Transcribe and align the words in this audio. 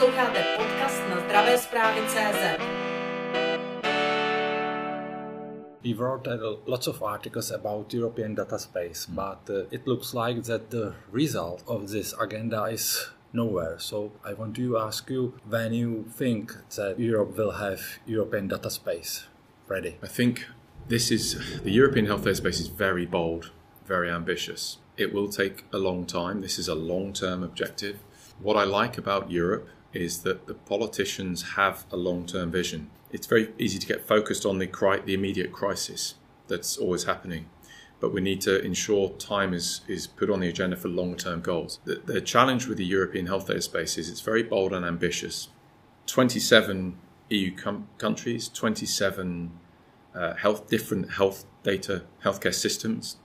Posloucháte 0.00 0.44
podcast 0.56 1.08
na 1.10 1.20
zdravé 1.20 1.58
zprávy 1.58 2.00
CZ. 2.00 2.60
We 5.84 5.94
wrote 5.94 6.30
uh, 6.30 6.58
lots 6.66 6.86
of 6.86 7.02
articles 7.02 7.50
about 7.50 7.94
European 7.94 8.34
data 8.34 8.58
space, 8.58 9.06
but 9.08 9.50
uh, 9.50 9.66
it 9.70 9.86
looks 9.86 10.14
like 10.14 10.42
that 10.42 10.70
the 10.70 10.94
result 11.12 11.62
of 11.66 11.90
this 11.90 12.14
agenda 12.18 12.70
is 12.70 13.12
nowhere. 13.32 13.74
So 13.78 14.10
I 14.24 14.32
want 14.34 14.56
to 14.56 14.78
ask 14.78 15.10
you 15.10 15.34
when 15.50 15.74
you 15.74 16.04
think 16.18 16.52
that 16.76 16.98
Europe 16.98 17.36
will 17.36 17.52
have 17.52 17.80
European 18.06 18.48
data 18.48 18.70
space 18.70 19.26
ready. 19.68 19.98
I 20.02 20.08
think 20.08 20.46
this 20.88 21.10
is 21.10 21.36
the 21.62 21.72
European 21.72 22.06
health 22.06 22.24
data 22.24 22.36
space 22.36 22.60
is 22.60 22.68
very 22.68 23.06
bold, 23.06 23.50
very 23.86 24.10
ambitious. 24.10 24.78
It 24.96 25.12
will 25.12 25.28
take 25.28 25.64
a 25.72 25.78
long 25.78 26.06
time. 26.06 26.40
This 26.40 26.58
is 26.58 26.68
a 26.68 26.74
long-term 26.74 27.42
objective. 27.42 27.96
What 28.42 28.56
I 28.56 28.64
like 28.64 28.96
about 28.96 29.30
Europe 29.30 29.68
is 29.92 30.22
that 30.22 30.46
the 30.46 30.54
politicians 30.54 31.50
have 31.56 31.84
a 31.90 31.96
long-term 31.96 32.50
vision. 32.50 32.90
It's 33.10 33.26
very 33.26 33.52
easy 33.58 33.78
to 33.78 33.86
get 33.86 34.06
focused 34.06 34.46
on 34.46 34.58
the 34.58 34.66
cri- 34.66 35.00
the 35.04 35.14
immediate 35.14 35.52
crisis 35.52 36.14
that's 36.46 36.76
always 36.76 37.04
happening, 37.04 37.48
but 37.98 38.12
we 38.12 38.20
need 38.20 38.40
to 38.42 38.62
ensure 38.64 39.10
time 39.10 39.52
is 39.52 39.80
is 39.88 40.06
put 40.06 40.30
on 40.30 40.40
the 40.40 40.48
agenda 40.48 40.76
for 40.76 40.88
long-term 40.88 41.40
goals. 41.40 41.80
The, 41.84 42.02
the 42.04 42.20
challenge 42.20 42.66
with 42.66 42.78
the 42.78 42.84
European 42.84 43.26
health 43.26 43.48
data 43.48 43.62
space 43.62 43.98
is 43.98 44.08
it's 44.08 44.20
very 44.20 44.42
bold 44.42 44.72
and 44.72 44.84
ambitious. 44.84 45.48
27 46.06 46.96
EU 47.30 47.56
com- 47.56 47.88
countries, 47.98 48.48
27 48.48 49.52
uh, 50.14 50.34
health 50.34 50.68
different 50.68 51.12
health 51.12 51.44
data 51.62 52.02
healthcare 52.24 52.54
systems, 52.54 53.16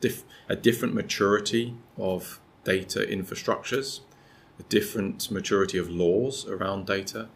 a 0.50 0.56
different 0.56 0.94
maturity 0.94 1.76
of 1.98 2.40
data 2.64 3.00
infrastructures 3.00 4.02
different 4.64 5.30
maturity 5.32 5.78
of 5.78 5.90
laws 5.90 6.48
around 6.48 6.86
data. 6.86 7.28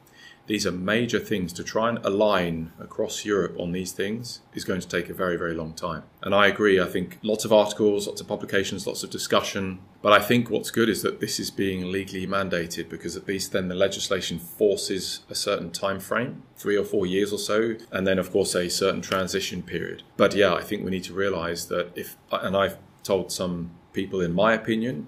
These 0.49 0.65
are 0.65 0.71
major 0.71 1.19
things 1.19 1.53
to 1.53 1.63
try 1.63 1.89
and 1.89 1.99
align 1.99 2.71
across 2.79 3.23
Europe 3.23 3.55
on 3.59 3.71
these 3.71 3.91
things 3.91 4.41
is 4.55 4.63
going 4.63 4.81
to 4.81 4.87
take 4.87 5.07
a 5.07 5.13
very, 5.13 5.37
very 5.37 5.53
long 5.53 5.73
time. 5.73 6.01
And 6.23 6.33
I 6.33 6.47
agree. 6.47 6.81
I 6.81 6.87
think 6.87 7.19
lots 7.21 7.45
of 7.45 7.53
articles, 7.53 8.07
lots 8.07 8.19
of 8.19 8.27
publications, 8.27 8.87
lots 8.87 9.03
of 9.03 9.11
discussion. 9.11 9.77
But 10.01 10.13
I 10.13 10.17
think 10.17 10.49
what's 10.49 10.71
good 10.71 10.89
is 10.89 11.03
that 11.03 11.19
this 11.19 11.39
is 11.39 11.51
being 11.51 11.91
legally 11.91 12.25
mandated 12.25 12.89
because 12.89 13.15
at 13.15 13.27
least 13.27 13.51
then 13.51 13.67
the 13.67 13.75
legislation 13.75 14.39
forces 14.39 15.19
a 15.29 15.35
certain 15.35 15.69
time 15.69 15.99
frame, 15.99 16.41
three 16.57 16.75
or 16.75 16.83
four 16.83 17.05
years 17.05 17.31
or 17.31 17.37
so, 17.37 17.75
and 17.91 18.07
then 18.07 18.17
of 18.17 18.31
course 18.31 18.55
a 18.55 18.71
certain 18.71 19.01
transition 19.01 19.61
period. 19.61 20.01
But 20.17 20.33
yeah, 20.33 20.55
I 20.55 20.63
think 20.63 20.83
we 20.83 20.89
need 20.89 21.03
to 21.03 21.13
realize 21.13 21.67
that 21.67 21.95
if, 21.95 22.17
and 22.31 22.57
I've 22.57 22.79
told 23.03 23.31
some 23.31 23.69
people 23.93 24.19
in 24.19 24.33
my 24.33 24.53
opinion, 24.53 25.05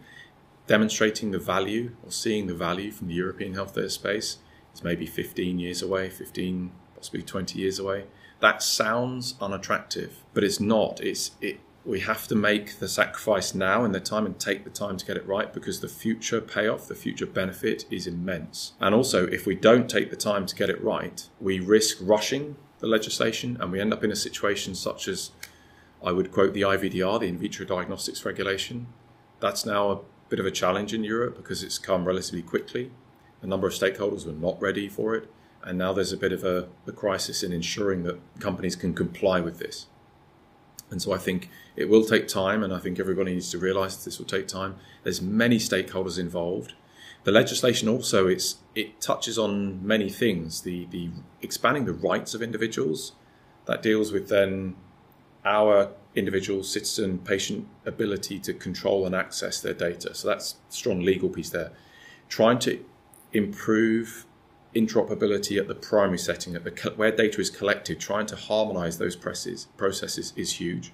demonstrating 0.68 1.32
the 1.32 1.40
value 1.40 1.96
or 2.04 2.12
seeing 2.12 2.48
the 2.48 2.54
value 2.54 2.92
from 2.92 3.08
the 3.08 3.14
European 3.14 3.54
health 3.54 3.76
data 3.76 3.90
space 3.90 4.38
is 4.74 4.84
maybe 4.84 5.06
15 5.06 5.60
years 5.60 5.82
away, 5.82 6.10
15, 6.10 6.72
possibly 6.96 7.22
20 7.22 7.60
years 7.60 7.80
away. 7.80 8.06
That 8.40 8.64
sounds 8.64 9.36
unattractive, 9.40 10.24
but 10.34 10.44
it's 10.44 10.60
not. 10.60 11.00
It's 11.02 11.32
it. 11.42 11.60
We 11.84 12.02
have 12.02 12.28
to 12.28 12.36
make 12.36 12.78
the 12.78 12.88
sacrifice 12.88 13.56
now 13.56 13.84
in 13.84 13.92
the 13.92 14.00
time 14.00 14.28
and 14.28 14.40
take 14.40 14.64
the 14.64 14.70
time 14.70 14.98
to 14.98 15.06
get 15.06 15.18
it 15.18 15.26
right 15.26 15.52
because 15.52 15.80
the 15.80 15.88
future 15.88 16.40
payoff, 16.40 16.88
the 16.88 16.94
future 16.94 17.26
benefit 17.26 17.86
is 17.90 18.06
immense. 18.06 18.74
And 18.80 18.94
also, 18.94 19.26
if 19.26 19.48
we 19.48 19.56
don't 19.56 19.90
take 19.90 20.12
the 20.12 20.16
time 20.16 20.46
to 20.46 20.56
get 20.56 20.70
it 20.70 20.84
right, 20.84 21.28
we 21.40 21.60
risk 21.60 21.98
rushing 22.00 22.56
the 22.80 22.88
legislation 22.88 23.58
and 23.60 23.72
we 23.72 23.82
end 23.82 23.94
up 23.94 24.04
in 24.04 24.12
a 24.12 24.16
situation 24.16 24.76
such 24.76 25.08
as 25.08 25.32
I 26.04 26.12
would 26.12 26.32
quote 26.32 26.54
the 26.54 26.62
IVDR, 26.62 27.20
the 27.20 27.28
in 27.28 27.38
vitro 27.38 27.66
diagnostics 27.66 28.26
regulation. 28.26 28.88
That's 29.40 29.66
now 29.66 29.90
a 29.90 30.00
bit 30.32 30.40
of 30.40 30.46
a 30.46 30.52
challenge 30.52 30.94
in 30.94 31.04
Europe 31.04 31.36
because 31.36 31.62
it's 31.62 31.78
come 31.78 32.06
relatively 32.06 32.42
quickly. 32.42 32.90
A 33.42 33.46
number 33.46 33.68
of 33.68 33.74
stakeholders 33.74 34.26
were 34.26 34.32
not 34.32 34.60
ready 34.62 34.88
for 34.88 35.14
it, 35.14 35.30
and 35.62 35.78
now 35.78 35.92
there's 35.92 36.14
a 36.14 36.18
bit 36.18 36.32
of 36.32 36.46
a, 36.46 36.70
a 36.88 36.94
crisis 36.94 37.44
in 37.44 37.52
ensuring 37.52 38.04
that 38.04 38.18
companies 38.40 38.78
can 38.78 38.94
comply 38.94 39.42
with 39.42 39.60
this. 39.60 39.88
And 40.90 41.02
so 41.02 41.12
I 41.12 41.18
think 41.18 41.50
it 41.76 41.90
will 41.90 42.06
take 42.06 42.30
time, 42.30 42.64
and 42.64 42.74
I 42.74 42.80
think 42.80 42.98
everybody 42.98 43.34
needs 43.34 43.52
to 43.52 43.58
realise 43.58 43.98
this 43.98 44.20
will 44.20 44.26
take 44.26 44.48
time. 44.48 44.78
There's 45.04 45.22
many 45.22 45.58
stakeholders 45.58 46.18
involved. 46.18 46.74
The 47.26 47.32
legislation 47.32 47.90
also 47.90 48.28
it's 48.28 48.58
it 48.74 49.02
touches 49.02 49.38
on 49.38 49.86
many 49.86 50.10
things. 50.10 50.62
The 50.62 50.86
the 50.86 51.10
expanding 51.42 51.86
the 51.86 51.94
rights 51.94 52.34
of 52.34 52.42
individuals 52.42 53.12
that 53.66 53.84
deals 53.84 54.12
with 54.12 54.30
then 54.30 54.76
our 55.44 55.92
individual 56.16 56.64
citizen 56.64 57.20
patient 57.20 57.68
ability 57.86 58.40
to 58.40 58.54
control 58.54 59.06
and 59.06 59.16
access 59.16 59.62
their 59.62 59.74
data. 59.74 60.14
So 60.14 60.28
that's 60.28 60.56
strong 60.70 61.02
legal 61.02 61.30
piece 61.30 61.50
there. 61.50 61.72
Trying 62.28 62.60
to 62.60 62.84
improve 63.34 64.26
interoperability 64.76 65.58
at 65.58 65.68
the 65.68 65.76
primary 65.76 66.18
setting, 66.18 66.56
at 66.56 66.64
the 66.64 66.94
where 66.96 67.12
data 67.12 67.40
is 67.42 67.50
collected, 67.50 68.00
trying 68.00 68.26
to 68.28 68.36
harmonize 68.36 68.98
those 68.98 69.16
presses, 69.16 69.68
processes 69.78 70.34
is 70.36 70.54
huge. 70.54 70.94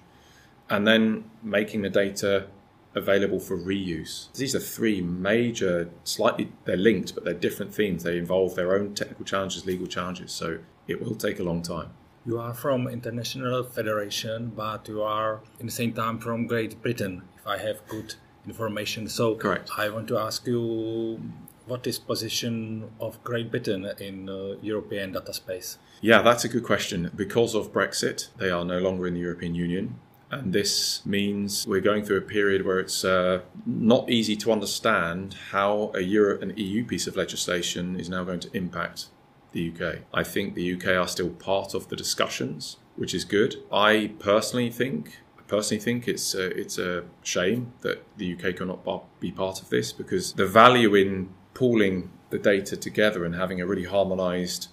And 0.70 0.86
then 0.86 1.30
making 1.42 1.82
the 1.82 1.90
data 1.90 2.46
available 2.94 3.38
for 3.38 3.56
reuse. 3.56 4.32
These 4.32 4.54
are 4.54 4.60
three 4.60 5.00
major, 5.00 5.90
slightly, 6.04 6.52
they're 6.64 6.76
linked, 6.76 7.14
but 7.14 7.24
they're 7.24 7.34
different 7.34 7.74
themes. 7.74 8.02
They 8.02 8.18
involve 8.18 8.54
their 8.54 8.74
own 8.74 8.94
technical 8.94 9.24
challenges, 9.24 9.64
legal 9.64 9.86
challenges. 9.86 10.32
So 10.32 10.58
it 10.86 11.00
will 11.00 11.14
take 11.14 11.38
a 11.38 11.42
long 11.42 11.62
time. 11.62 11.90
You 12.26 12.38
are 12.38 12.54
from 12.54 12.88
international 12.88 13.64
federation, 13.64 14.52
but 14.54 14.88
you 14.88 15.02
are 15.02 15.40
in 15.60 15.66
the 15.66 15.72
same 15.72 15.92
time 15.92 16.18
from 16.18 16.46
Great 16.46 16.82
Britain. 16.82 17.22
If 17.38 17.46
I 17.46 17.58
have 17.58 17.86
good 17.88 18.14
information, 18.46 19.08
so 19.08 19.34
correct. 19.34 19.70
I 19.76 19.88
want 19.88 20.08
to 20.08 20.18
ask 20.18 20.46
you 20.46 21.20
what 21.68 21.86
is 21.86 21.98
position 21.98 22.90
of 22.98 23.22
Great 23.22 23.50
Britain 23.50 23.90
in 24.00 24.28
uh, 24.28 24.56
European 24.62 25.12
data 25.12 25.32
space? 25.32 25.78
Yeah, 26.00 26.22
that's 26.22 26.44
a 26.44 26.48
good 26.48 26.64
question. 26.64 27.10
Because 27.14 27.54
of 27.54 27.72
Brexit, 27.72 28.28
they 28.38 28.50
are 28.50 28.64
no 28.64 28.78
longer 28.78 29.06
in 29.06 29.14
the 29.14 29.20
European 29.20 29.54
Union. 29.54 29.96
And 30.30 30.52
this 30.52 31.04
means 31.06 31.66
we're 31.66 31.80
going 31.80 32.04
through 32.04 32.18
a 32.18 32.22
period 32.22 32.64
where 32.66 32.78
it's 32.78 33.04
uh, 33.04 33.40
not 33.64 34.10
easy 34.10 34.36
to 34.36 34.52
understand 34.52 35.34
how 35.52 35.90
a 35.94 36.00
Euro, 36.00 36.40
an 36.40 36.52
EU 36.56 36.84
piece 36.84 37.06
of 37.06 37.16
legislation 37.16 37.98
is 37.98 38.08
now 38.08 38.24
going 38.24 38.40
to 38.40 38.56
impact 38.56 39.06
the 39.52 39.72
UK. 39.72 40.00
I 40.12 40.22
think 40.24 40.54
the 40.54 40.74
UK 40.74 40.88
are 40.88 41.08
still 41.08 41.30
part 41.30 41.74
of 41.74 41.88
the 41.88 41.96
discussions, 41.96 42.76
which 42.96 43.14
is 43.14 43.24
good. 43.24 43.56
I 43.72 44.12
personally 44.18 44.70
think 44.70 45.20
personally 45.48 45.82
think 45.82 46.06
it's 46.06 46.34
a, 46.34 46.46
it's 46.60 46.78
a 46.78 47.04
shame 47.22 47.72
that 47.80 48.04
the 48.18 48.34
UK 48.34 48.54
cannot 48.54 48.84
be 49.18 49.32
part 49.32 49.60
of 49.60 49.70
this 49.70 49.92
because 49.92 50.34
the 50.34 50.46
value 50.46 50.94
in 50.94 51.30
pooling 51.54 52.10
the 52.30 52.38
data 52.38 52.76
together 52.76 53.24
and 53.24 53.34
having 53.34 53.60
a 53.60 53.66
really 53.66 53.84
harmonized 53.84 54.68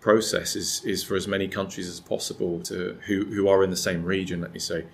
process 0.00 0.56
is, 0.56 0.84
is 0.84 1.04
for 1.04 1.14
as 1.14 1.28
many 1.28 1.46
countries 1.46 1.88
as 1.88 2.00
possible 2.00 2.60
to 2.60 2.98
who, 3.06 3.24
who 3.26 3.46
are 3.48 3.62
in 3.62 3.70
the 3.70 3.76
same 3.76 4.02
region, 4.02 4.40
let 4.40 4.52
me 4.52 4.58
say, 4.58 4.84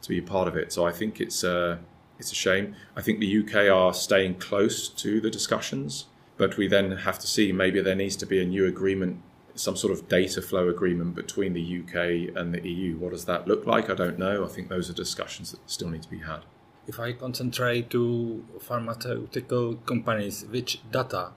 to 0.00 0.08
be 0.08 0.18
a 0.18 0.22
part 0.22 0.48
of 0.48 0.56
it. 0.56 0.72
So 0.72 0.86
I 0.86 0.92
think 0.92 1.20
it's 1.20 1.44
a, 1.44 1.78
it's 2.18 2.32
a 2.32 2.34
shame. 2.34 2.74
I 2.96 3.02
think 3.02 3.20
the 3.20 3.40
UK 3.40 3.70
are 3.70 3.92
staying 3.92 4.36
close 4.36 4.88
to 4.88 5.20
the 5.20 5.30
discussions 5.30 6.06
but 6.44 6.58
we 6.58 6.66
then 6.68 6.90
have 6.90 7.18
to 7.18 7.26
see 7.26 7.52
maybe 7.52 7.80
there 7.80 7.94
needs 7.94 8.16
to 8.16 8.26
be 8.26 8.38
a 8.38 8.44
new 8.44 8.66
agreement, 8.66 9.18
some 9.54 9.76
sort 9.76 9.94
of 9.94 10.10
data 10.10 10.42
flow 10.42 10.68
agreement 10.68 11.14
between 11.14 11.54
the 11.54 11.64
UK 11.80 12.36
and 12.36 12.52
the 12.52 12.60
EU. 12.68 12.98
What 12.98 13.12
does 13.12 13.24
that 13.24 13.48
look 13.48 13.66
like? 13.66 13.88
I 13.88 13.94
don't 13.94 14.18
know. 14.18 14.44
I 14.44 14.48
think 14.48 14.68
those 14.68 14.90
are 14.90 14.92
discussions 14.92 15.52
that 15.52 15.60
still 15.66 15.88
need 15.88 16.02
to 16.02 16.10
be 16.10 16.18
had. 16.18 16.40
If 16.86 17.00
I 17.00 17.14
concentrate 17.14 17.88
to 17.96 18.44
pharmaceutical 18.60 19.76
companies, 19.92 20.44
which 20.50 20.82
data 20.90 21.32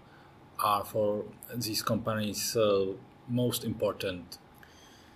are 0.59 0.83
for 0.83 1.23
these 1.55 1.81
companies 1.81 2.57
uh, 2.57 2.87
most 3.29 3.63
important? 3.63 4.39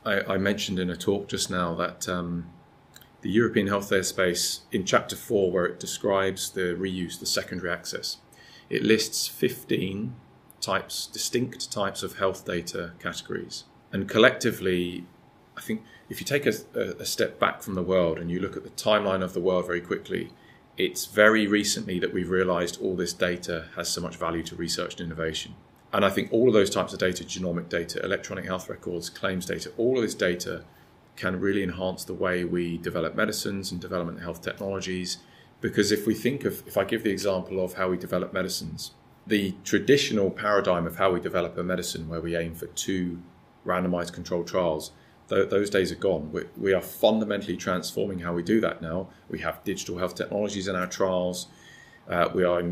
I, 0.05 0.21
I, 0.35 0.37
mentioned 0.37 0.79
in 0.79 0.89
a 0.89 0.95
talk 0.95 1.27
just 1.27 1.51
now 1.51 1.75
that 1.75 2.07
um, 2.07 2.49
the 3.23 3.29
European 3.29 3.67
health 3.67 3.89
data 3.89 4.05
space 4.05 4.61
in 4.71 4.85
chapter 4.85 5.17
four, 5.17 5.51
where 5.51 5.65
it 5.65 5.81
describes 5.81 6.51
the 6.51 6.75
reuse, 6.79 7.19
the 7.19 7.25
secondary 7.25 7.71
access, 7.73 8.17
it 8.71 8.83
lists 8.83 9.27
15 9.27 10.15
types, 10.61 11.07
distinct 11.07 11.69
types 11.71 12.03
of 12.03 12.17
health 12.17 12.45
data 12.45 12.93
categories. 12.99 13.65
And 13.91 14.07
collectively, 14.07 15.05
I 15.57 15.61
think 15.61 15.83
if 16.09 16.21
you 16.21 16.25
take 16.25 16.45
a, 16.45 16.53
a, 16.73 17.05
step 17.05 17.37
back 17.37 17.61
from 17.61 17.75
the 17.75 17.83
world 17.83 18.17
and 18.17 18.31
you 18.31 18.39
look 18.39 18.55
at 18.55 18.63
the 18.63 18.69
timeline 18.69 19.21
of 19.21 19.33
the 19.33 19.41
world 19.41 19.65
very 19.65 19.81
quickly, 19.81 20.29
it's 20.77 21.05
very 21.05 21.47
recently 21.47 21.99
that 21.99 22.13
we've 22.13 22.29
realized 22.29 22.81
all 22.81 22.95
this 22.95 23.11
data 23.11 23.67
has 23.75 23.89
so 23.89 23.99
much 23.99 24.15
value 24.15 24.43
to 24.43 24.55
research 24.55 24.93
and 24.93 25.11
innovation. 25.11 25.53
And 25.91 26.05
I 26.05 26.09
think 26.09 26.31
all 26.31 26.47
of 26.47 26.53
those 26.53 26.69
types 26.69 26.93
of 26.93 26.99
data, 26.99 27.25
genomic 27.25 27.67
data, 27.67 28.01
electronic 28.05 28.45
health 28.45 28.69
records, 28.69 29.09
claims 29.09 29.45
data, 29.45 29.71
all 29.77 29.97
of 29.97 30.03
this 30.03 30.15
data 30.15 30.63
can 31.17 31.41
really 31.41 31.61
enhance 31.61 32.05
the 32.05 32.13
way 32.13 32.45
we 32.45 32.77
develop 32.77 33.15
medicines 33.15 33.73
and 33.73 33.81
development 33.81 34.21
health 34.21 34.41
technologies 34.41 35.17
because 35.61 35.91
if 35.91 36.07
we 36.07 36.15
think 36.15 36.43
of, 36.43 36.67
if 36.67 36.77
I 36.77 36.83
give 36.83 37.03
the 37.03 37.11
example 37.11 37.63
of 37.63 37.73
how 37.73 37.89
we 37.89 37.97
develop 37.97 38.33
medicines, 38.33 38.91
the 39.27 39.55
traditional 39.63 40.31
paradigm 40.31 40.87
of 40.87 40.97
how 40.97 41.11
we 41.11 41.19
develop 41.19 41.57
a 41.57 41.63
medicine, 41.63 42.09
where 42.09 42.19
we 42.19 42.35
aim 42.35 42.55
for 42.55 42.65
two 42.67 43.21
randomized 43.65 44.11
controlled 44.11 44.47
trials, 44.47 44.91
th- 45.29 45.49
those 45.49 45.69
days 45.69 45.91
are 45.91 45.95
gone. 45.95 46.31
We, 46.31 46.43
we 46.57 46.73
are 46.73 46.81
fundamentally 46.81 47.55
transforming 47.55 48.19
how 48.19 48.33
we 48.33 48.41
do 48.41 48.59
that 48.61 48.81
now. 48.81 49.09
We 49.29 49.39
have 49.39 49.63
digital 49.63 49.99
health 49.99 50.15
technologies 50.15 50.67
in 50.67 50.75
our 50.75 50.87
trials. 50.87 51.47
Uh, 52.09 52.29
we 52.33 52.43
are 52.43 52.63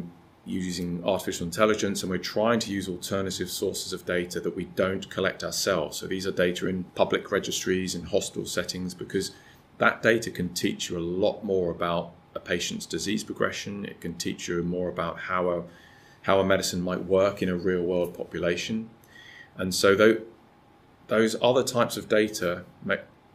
using 0.45 1.03
artificial 1.05 1.45
intelligence 1.45 2.01
and 2.01 2.09
we're 2.09 2.17
trying 2.17 2.59
to 2.59 2.71
use 2.71 2.89
alternative 2.89 3.51
sources 3.51 3.93
of 3.93 4.03
data 4.05 4.39
that 4.39 4.55
we 4.55 4.65
don't 4.65 5.07
collect 5.11 5.43
ourselves. 5.43 5.97
So 5.97 6.07
these 6.07 6.25
are 6.25 6.31
data 6.31 6.67
in 6.67 6.85
public 6.95 7.31
registries, 7.31 7.93
in 7.93 8.03
hospital 8.03 8.47
settings, 8.47 8.95
because 8.95 9.31
that 9.77 10.01
data 10.01 10.31
can 10.31 10.53
teach 10.55 10.89
you 10.89 10.97
a 10.97 10.99
lot 10.99 11.43
more 11.43 11.69
about 11.69 12.13
a 12.35 12.39
patient's 12.39 12.85
disease 12.85 13.23
progression. 13.23 13.85
It 13.85 14.01
can 14.01 14.15
teach 14.15 14.47
you 14.47 14.61
more 14.63 14.89
about 14.89 15.19
how 15.19 15.49
a, 15.49 15.63
how 16.23 16.39
a 16.39 16.43
medicine 16.43 16.81
might 16.81 17.03
work 17.05 17.41
in 17.41 17.49
a 17.49 17.55
real 17.55 17.81
world 17.83 18.15
population. 18.15 18.89
And 19.57 19.73
so 19.73 19.95
those 21.07 21.35
other 21.41 21.63
types 21.63 21.97
of 21.97 22.07
data 22.07 22.63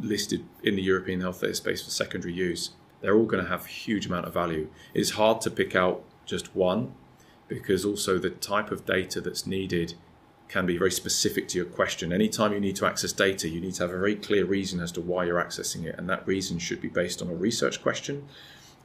listed 0.01 0.45
in 0.63 0.77
the 0.77 0.83
European 0.83 1.21
health 1.21 1.41
data 1.41 1.55
space 1.55 1.83
for 1.83 1.91
secondary 1.91 2.33
use, 2.33 2.71
they're 3.01 3.17
all 3.17 3.27
going 3.27 3.43
to 3.43 3.51
have 3.51 3.67
a 3.67 3.69
huge 3.69 4.07
amount 4.07 4.27
of 4.27 4.33
value. 4.33 4.69
It's 4.95 5.11
hard 5.11 5.41
to 5.43 5.51
pick 5.51 5.77
out 5.77 6.03
just 6.25 6.55
one 6.57 6.95
because 7.49 7.85
also 7.85 8.19
the 8.19 8.31
type 8.31 8.71
of 8.71 8.87
data 8.87 9.21
that's 9.21 9.47
needed 9.47 9.95
can 10.49 10.67
be 10.67 10.79
very 10.79 10.91
specific 10.91 11.49
to 11.49 11.59
your 11.59 11.67
question. 11.67 12.13
Anytime 12.13 12.53
you 12.53 12.61
need 12.61 12.77
to 12.77 12.87
access 12.87 13.13
data, 13.13 13.49
you 13.49 13.61
need 13.61 13.75
to 13.75 13.83
have 13.83 13.91
a 13.91 13.99
very 13.99 14.15
clear 14.15 14.45
reason 14.45 14.81
as 14.81 14.93
to 14.93 15.01
why 15.01 15.25
you're 15.25 15.43
accessing 15.43 15.85
it, 15.85 15.97
and 15.99 16.09
that 16.09 16.27
reason 16.27 16.59
should 16.59 16.81
be 16.81 16.89
based 16.89 17.21
on 17.21 17.29
a 17.29 17.35
research 17.35 17.83
question, 17.83 18.27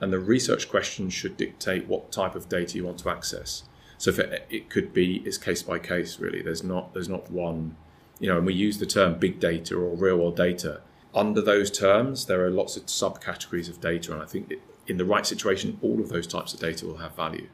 and 0.01 0.13
the 0.13 0.19
research 0.19 0.69
question 0.69 1.09
should 1.09 1.37
dictate 1.37 1.87
what 1.87 2.11
type 2.11 2.35
of 2.35 2.49
data 2.49 2.77
you 2.77 2.85
want 2.85 2.99
to 2.99 3.09
access. 3.09 3.63
So 3.97 4.11
it, 4.11 4.47
it 4.49 4.69
could 4.69 4.93
be 4.93 5.17
it's 5.25 5.37
case 5.37 5.61
by 5.61 5.79
case 5.79 6.19
really. 6.19 6.41
There's 6.41 6.63
not 6.63 6.93
there's 6.93 7.09
not 7.09 7.29
one, 7.29 7.75
you 8.19 8.29
know, 8.29 8.37
and 8.37 8.45
we 8.45 8.53
use 8.53 8.77
the 8.79 8.85
term 8.85 9.19
big 9.19 9.39
data 9.39 9.75
or 9.75 9.95
real 9.95 10.17
world 10.17 10.37
data. 10.37 10.81
Under 11.13 11.41
those 11.41 11.71
terms, 11.71 12.27
there 12.27 12.45
are 12.45 12.51
lots 12.51 12.77
of 12.77 12.85
subcategories 12.85 13.67
of 13.67 13.81
data, 13.81 14.13
and 14.13 14.21
I 14.21 14.25
think 14.25 14.53
in 14.87 14.97
the 14.97 15.05
right 15.05 15.25
situation, 15.25 15.79
all 15.81 15.99
of 15.99 16.09
those 16.09 16.27
types 16.27 16.53
of 16.53 16.59
data 16.59 16.85
will 16.85 16.97
have 16.97 17.15
value. 17.15 17.49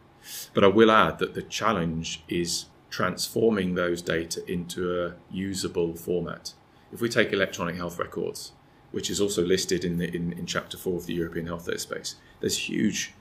But 0.54 0.64
I 0.64 0.68
will 0.68 0.92
add 0.92 1.20
that 1.20 1.36
the 1.36 1.42
challenge 1.42 2.24
is 2.28 2.66
transforming 2.90 3.76
those 3.76 4.02
data 4.02 4.44
into 4.52 5.04
a 5.04 5.14
usable 5.32 5.96
format. 5.96 6.54
If 6.92 7.02
we 7.02 7.10
take 7.10 7.34
electronic 7.34 7.76
health 7.76 8.00
records, 8.00 8.54
which 8.92 9.10
is 9.10 9.20
also 9.20 9.44
listed 9.44 9.84
in, 9.84 9.98
the, 9.98 10.14
in, 10.16 10.32
in 10.34 10.46
chapter 10.46 10.78
four 10.78 10.96
of 10.96 11.06
the 11.06 11.14
European 11.14 11.48
Health 11.48 11.66
Data 11.66 11.80
Space, 11.80 12.16
there's 12.40 12.70
huge, 12.70 13.14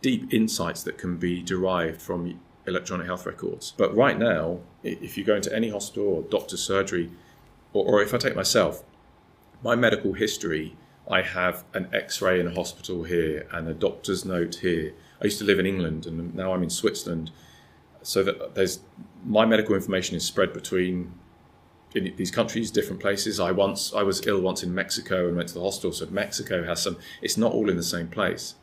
deep 0.00 0.32
insights 0.32 0.82
that 0.84 0.98
can 0.98 1.16
be 1.16 1.42
derived 1.42 2.00
from 2.00 2.38
electronic 2.66 3.06
health 3.06 3.26
records. 3.26 3.72
But 3.76 3.94
right 3.94 4.18
now, 4.18 4.60
if 4.82 5.18
you 5.18 5.24
go 5.24 5.36
into 5.36 5.54
any 5.54 5.70
hospital 5.70 6.06
or 6.06 6.22
doctor's 6.22 6.62
surgery, 6.62 7.10
or, 7.72 7.84
or 7.84 8.02
if 8.02 8.14
I 8.14 8.18
take 8.18 8.36
myself, 8.36 8.82
my 9.62 9.74
medical 9.74 10.12
history, 10.12 10.76
I 11.10 11.22
have 11.22 11.64
an 11.74 11.88
x 11.92 12.22
ray 12.22 12.40
in 12.40 12.46
a 12.46 12.54
hospital 12.54 13.02
here 13.04 13.46
and 13.50 13.68
a 13.68 13.74
doctor's 13.74 14.24
note 14.24 14.56
here 14.56 14.94
I 15.22 15.26
used 15.26 15.38
to 15.38 15.44
live 15.44 15.60
in 15.60 15.66
England 15.66 16.06
and 16.06 16.34
now 16.34 16.52
I'm 16.52 16.64
in 16.64 16.70
Switzerland. 16.70 17.30
So 18.02 18.24
that 18.24 18.56
there's 18.56 18.80
my 19.24 19.46
medical 19.46 19.76
information 19.76 20.16
is 20.16 20.24
spread 20.24 20.52
between 20.52 21.14
in 21.94 22.14
these 22.16 22.30
countries, 22.30 22.70
different 22.70 23.00
places. 23.00 23.40
I 23.40 23.50
once 23.52 23.92
I 23.94 24.02
was 24.02 24.26
ill 24.26 24.40
once 24.40 24.62
in 24.62 24.74
Mexico 24.74 25.28
and 25.28 25.36
went 25.36 25.48
to 25.48 25.54
the 25.54 25.62
hospital. 25.62 25.92
So 25.92 26.06
Mexico 26.06 26.64
has 26.64 26.82
some. 26.82 26.98
It's 27.20 27.36
not 27.36 27.52
all 27.52 27.68
in 27.68 27.76
the 27.76 27.82
same 27.82 28.08
place, 28.08 28.54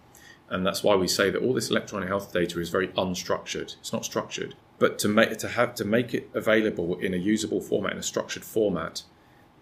and 0.50 0.66
that's 0.66 0.84
why 0.84 0.96
we 0.96 1.08
say 1.08 1.30
that 1.30 1.42
all 1.42 1.54
this 1.54 1.70
electronic 1.70 2.10
health 2.10 2.34
data 2.34 2.60
is 2.60 2.70
very 2.70 2.90
unstructured. 2.90 3.78
It's 3.80 3.94
not 3.94 4.06
structured, 4.06 4.56
but 4.78 5.00
to 5.00 5.08
make 5.08 5.38
to 5.38 5.48
have 5.50 5.76
to 5.76 5.86
make 5.86 6.14
it 6.14 6.30
available 6.34 6.98
in 7.00 7.14
a 7.14 7.18
usable 7.18 7.62
format, 7.62 7.94
in 7.94 8.00
a 8.00 8.04
structured 8.04 8.44
format, 8.44 9.04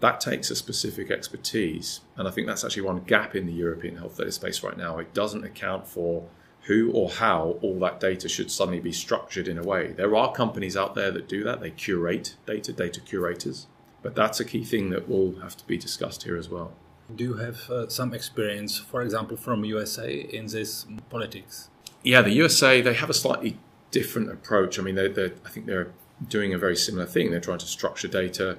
that 0.00 0.20
takes 0.20 0.50
a 0.50 0.56
specific 0.56 1.10
expertise. 1.10 2.00
And 2.16 2.28
I 2.28 2.30
think 2.30 2.46
that's 2.46 2.64
actually 2.64 2.82
one 2.82 3.00
gap 3.04 3.34
in 3.34 3.46
the 3.46 3.52
European 3.52 3.96
health 3.96 4.16
data 4.16 4.32
space 4.32 4.62
right 4.62 4.76
now. 4.76 4.98
It 4.98 5.12
doesn't 5.14 5.44
account 5.44 5.86
for 5.86 6.28
who 6.62 6.90
or 6.92 7.08
how 7.08 7.58
all 7.62 7.78
that 7.80 8.00
data 8.00 8.28
should 8.28 8.50
suddenly 8.50 8.80
be 8.80 8.92
structured 8.92 9.48
in 9.48 9.58
a 9.58 9.62
way. 9.62 9.92
There 9.92 10.14
are 10.14 10.32
companies 10.32 10.76
out 10.76 10.94
there 10.94 11.10
that 11.10 11.28
do 11.28 11.42
that, 11.44 11.60
they 11.60 11.70
curate 11.70 12.36
data, 12.46 12.72
data 12.72 13.00
curators, 13.00 13.66
but 14.02 14.14
that's 14.14 14.38
a 14.40 14.44
key 14.44 14.64
thing 14.64 14.90
that 14.90 15.08
will 15.08 15.40
have 15.40 15.56
to 15.56 15.66
be 15.66 15.78
discussed 15.78 16.24
here 16.24 16.36
as 16.36 16.48
well. 16.48 16.72
Do 17.14 17.24
you 17.24 17.34
have 17.34 17.70
uh, 17.70 17.88
some 17.88 18.12
experience, 18.12 18.78
for 18.78 19.00
example, 19.00 19.36
from 19.36 19.64
USA 19.64 20.12
in 20.14 20.46
this 20.46 20.86
politics? 21.08 21.70
Yeah, 22.02 22.20
the 22.20 22.32
USA 22.32 22.82
they 22.82 22.94
have 22.94 23.08
a 23.08 23.14
slightly 23.14 23.58
different 23.90 24.30
approach. 24.30 24.78
I 24.78 24.82
mean, 24.82 24.94
they're, 24.94 25.08
they're, 25.08 25.32
I 25.46 25.48
think 25.48 25.66
they're 25.66 25.92
doing 26.26 26.52
a 26.52 26.58
very 26.58 26.76
similar 26.76 27.06
thing. 27.06 27.30
They're 27.30 27.40
trying 27.40 27.58
to 27.58 27.66
structure 27.66 28.08
data. 28.08 28.58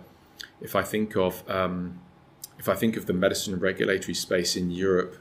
If 0.62 0.76
I 0.76 0.84
think 0.84 1.16
of 1.16 1.48
um, 1.50 2.00
if 2.58 2.68
I 2.68 2.76
think 2.76 2.98
of 2.98 3.06
the 3.06 3.14
medicine 3.14 3.58
regulatory 3.60 4.14
space 4.14 4.56
in 4.56 4.72
Europe, 4.72 5.18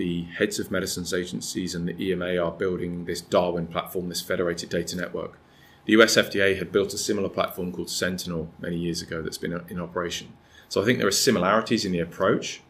the 0.00 0.22
heads 0.38 0.58
of 0.58 0.70
medicines 0.70 1.12
agencies 1.12 1.74
and 1.74 1.86
the 1.86 2.02
EMA 2.02 2.38
are 2.38 2.50
building 2.50 3.04
this 3.04 3.20
Darwin 3.20 3.66
platform, 3.66 4.08
this 4.08 4.22
federated 4.22 4.70
data 4.70 4.96
network. 4.96 5.38
The 5.84 5.92
US 5.92 6.16
FDA 6.16 6.56
had 6.56 6.72
built 6.72 6.94
a 6.94 6.98
similar 6.98 7.28
platform 7.28 7.70
called 7.70 7.90
Sentinel 7.90 8.48
many 8.58 8.78
years 8.78 9.02
ago 9.02 9.20
that's 9.20 9.36
been 9.36 9.60
in 9.68 9.78
operation. 9.78 10.32
So 10.70 10.80
I 10.80 10.86
think 10.86 11.00
there 11.00 11.06
are 11.06 11.24
similarities 11.28 11.84
in 11.84 11.92
the 11.92 11.98
approach. 12.00 12.62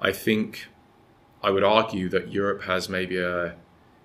I 0.00 0.10
think 0.12 0.68
I 1.42 1.50
would 1.50 1.64
argue 1.64 2.08
that 2.08 2.32
Europe 2.32 2.62
has 2.62 2.88
maybe 2.88 3.18
a 3.18 3.56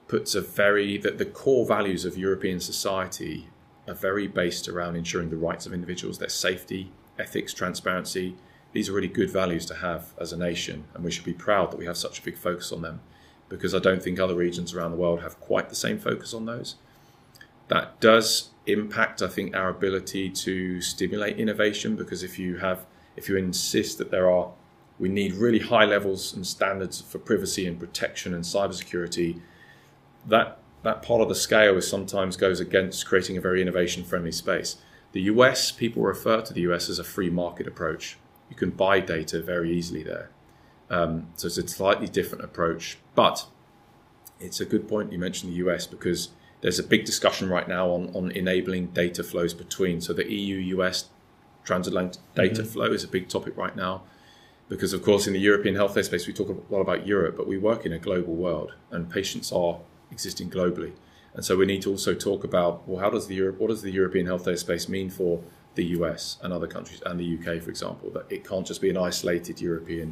puts 0.10 0.36
a 0.36 0.42
very 0.42 0.98
that 0.98 1.18
the 1.18 1.26
core 1.26 1.66
values 1.66 2.04
of 2.04 2.18
European 2.18 2.60
society 2.60 3.48
are 3.88 3.94
very 3.94 4.28
based 4.28 4.68
around 4.68 4.98
ensuring 4.98 5.30
the 5.30 5.38
rights 5.38 5.66
of 5.66 5.72
individuals, 5.74 6.18
their 6.18 6.28
safety, 6.28 6.92
ethics, 7.18 7.54
transparency, 7.54 8.36
these 8.72 8.90
are 8.90 8.94
really 8.94 9.08
good 9.08 9.30
values 9.30 9.66
to 9.68 9.76
have 9.76 10.14
as 10.20 10.32
a 10.32 10.38
nation, 10.38 10.86
and 10.94 11.04
we 11.04 11.12
should 11.12 11.26
be 11.26 11.34
proud 11.34 11.72
that 11.72 11.78
we 11.78 11.86
have 11.86 11.98
such 11.98 12.20
a 12.20 12.22
big 12.22 12.38
focus 12.38 12.72
on 12.72 12.82
them 12.82 13.02
because 13.48 13.74
I 13.74 13.80
don't 13.80 14.02
think 14.02 14.20
other 14.20 14.36
regions 14.36 14.74
around 14.74 14.92
the 14.92 14.98
world 14.98 15.22
have 15.22 15.40
quite 15.40 15.70
the 15.70 15.76
same 15.76 15.98
focus 15.98 16.34
on 16.34 16.46
those. 16.46 16.76
That 17.68 18.00
does 18.00 18.50
impact, 18.68 19.22
I 19.22 19.28
think, 19.28 19.56
our 19.56 19.70
ability 19.70 20.30
to 20.30 20.82
stimulate 20.82 21.40
innovation 21.40 21.96
because 21.96 22.22
if 22.22 22.38
you 22.38 22.58
have, 22.58 22.86
if 23.16 23.28
you 23.28 23.38
insist 23.38 23.98
that 23.98 24.12
there 24.12 24.30
are, 24.30 24.52
we 25.00 25.10
need 25.10 25.34
really 25.34 25.60
high 25.60 25.86
levels 25.86 26.34
and 26.34 26.46
standards 26.46 27.02
for 27.02 27.18
privacy 27.18 27.66
and 27.66 27.80
protection 27.80 28.34
and 28.34 28.44
cybersecurity, 28.44 29.42
that 30.28 30.60
that 30.84 31.02
part 31.02 31.22
of 31.22 31.28
the 31.28 31.36
scale 31.36 31.76
is 31.76 31.88
sometimes 31.90 32.38
goes 32.38 32.60
against 32.60 33.06
creating 33.06 33.36
a 33.36 33.42
very 33.42 33.62
innovation 33.62 34.04
friendly 34.04 34.32
space. 34.32 34.78
The 35.12 35.22
US, 35.24 35.72
people 35.72 36.04
refer 36.04 36.42
to 36.42 36.54
the 36.54 36.62
US 36.62 36.88
as 36.90 37.00
a 37.00 37.04
free 37.04 37.30
market 37.30 37.68
approach 37.68 38.18
you 38.50 38.56
can 38.56 38.72
buy 38.72 39.00
data 39.00 39.42
very 39.42 39.72
easily 39.72 40.04
there. 40.04 40.30
Um, 40.90 41.28
so 41.36 41.48
it's 41.48 41.58
a 41.58 41.68
slightly 41.68 42.08
different 42.08 42.44
approach, 42.44 42.98
but 43.16 43.46
it's 44.40 44.60
a 44.60 44.66
good 44.66 44.88
point 44.88 45.12
you 45.12 45.20
mentioned 45.20 45.52
the 45.52 45.58
US 45.58 45.86
because 45.86 46.30
there's 46.62 46.80
a 46.80 46.84
big 46.84 47.06
discussion 47.06 47.50
right 47.50 47.68
now 47.68 47.90
on, 47.90 48.14
on 48.16 48.32
enabling 48.32 48.88
data 48.88 49.24
flows 49.24 49.54
between. 49.54 50.02
So 50.02 50.14
the 50.14 50.32
EU 50.32 50.78
US 50.78 51.10
transatlantic 51.64 52.22
data 52.36 52.62
mm-hmm. 52.62 52.72
flow 52.72 52.92
is 52.92 53.04
a 53.04 53.08
big 53.08 53.30
topic 53.30 53.56
right 53.56 53.76
now 53.76 54.04
because, 54.68 54.94
of 54.94 55.04
course, 55.04 55.28
in 55.28 55.34
the 55.34 55.40
European 55.40 55.76
healthcare 55.76 56.06
space, 56.06 56.28
we 56.28 56.34
talk 56.34 56.50
a 56.50 56.74
lot 56.74 56.82
about 56.82 57.06
Europe, 57.06 57.36
but 57.38 57.48
we 57.48 57.58
work 57.58 57.86
in 57.86 57.94
a 57.94 58.00
global 58.00 58.36
world 58.36 58.74
and 58.92 59.10
patients 59.10 59.52
are 59.52 59.80
existing 60.12 60.50
globally. 60.50 60.94
And 61.34 61.46
so 61.46 61.56
we 61.56 61.66
need 61.66 61.82
to 61.84 61.92
also 61.92 62.14
talk 62.14 62.44
about 62.44 62.88
well, 62.88 63.00
how 63.00 63.10
does 63.10 63.28
the 63.28 63.36
Europe, 63.36 63.60
what 63.60 63.70
does 63.70 63.82
the 63.82 63.92
European 63.92 64.26
healthcare 64.26 64.58
space 64.58 64.90
mean 64.90 65.10
for 65.10 65.42
the 65.80 65.88
US 66.00 66.38
and 66.42 66.50
other 66.58 66.70
countries 66.76 67.02
and 67.08 67.16
the 67.24 67.30
UK, 67.36 67.48
for 67.64 67.70
example, 67.76 68.08
that 68.16 68.26
it 68.36 68.42
can't 68.50 68.66
just 68.72 68.82
be 68.86 68.90
an 68.96 68.98
isolated 69.10 69.56
European. 69.70 70.10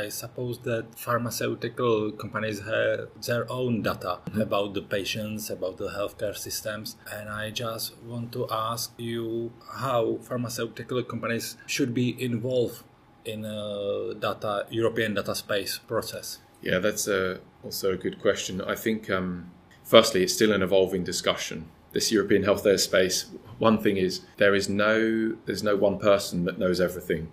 I 0.00 0.08
suppose 0.22 0.58
that 0.70 0.84
pharmaceutical 1.06 2.12
companies 2.22 2.58
have 2.72 3.08
their 3.28 3.44
own 3.58 3.82
data 3.82 4.12
mm-hmm. 4.18 4.40
about 4.46 4.74
the 4.74 4.82
patients, 4.96 5.50
about 5.50 5.76
the 5.82 5.88
healthcare 5.98 6.36
systems, 6.36 6.96
and 7.14 7.24
I 7.42 7.44
just 7.64 7.86
want 8.10 8.32
to 8.32 8.42
ask 8.50 8.86
you 8.98 9.52
how 9.84 10.18
pharmaceutical 10.28 11.02
companies 11.12 11.56
should 11.74 11.92
be 11.94 12.08
involved 12.30 12.82
in 13.24 13.44
a 13.44 14.14
data 14.26 14.66
European 14.70 15.14
data 15.14 15.34
space 15.34 15.78
process. 15.92 16.26
Yeah, 16.60 16.80
that's 16.80 17.06
a, 17.06 17.40
also 17.64 17.92
a 17.92 17.96
good 18.04 18.16
question. 18.20 18.60
I 18.60 18.74
think, 18.74 19.08
um, 19.18 19.52
firstly, 19.84 20.22
it's 20.24 20.34
still 20.34 20.52
an 20.52 20.62
evolving 20.62 21.04
discussion 21.04 21.58
this 21.92 22.12
European 22.12 22.42
healthcare 22.42 22.78
space, 22.78 23.26
one 23.58 23.78
thing 23.78 23.96
is 23.96 24.20
there 24.36 24.54
is 24.54 24.68
no 24.68 25.36
there's 25.46 25.62
no 25.62 25.76
one 25.76 25.98
person 25.98 26.44
that 26.44 26.58
knows 26.58 26.80
everything. 26.80 27.30